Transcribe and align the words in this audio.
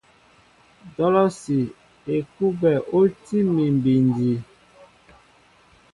Dolosi 0.95 1.59
/ 1.87 2.15
Ekuɓɛ 2.15 2.73
o 2.97 2.99
tí 3.25 3.37
mi 3.53 3.65
bindi. 3.83 4.31